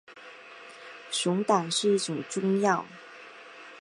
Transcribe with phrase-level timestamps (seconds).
[1.11, 2.83] 熊胆是一种中药。